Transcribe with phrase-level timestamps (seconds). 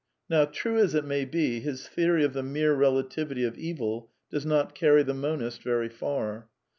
[0.27, 4.47] Now, true as it may be, his theory of the mere relativity of evil does
[4.47, 6.49] not carry the monist very far.